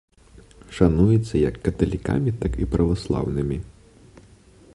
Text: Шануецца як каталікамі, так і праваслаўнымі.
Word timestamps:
Шануецца 0.77 1.35
як 1.49 1.55
каталікамі, 1.69 2.35
так 2.41 2.53
і 2.65 2.69
праваслаўнымі. 2.75 3.57